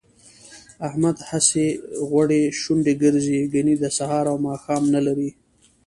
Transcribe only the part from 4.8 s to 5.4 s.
نه لري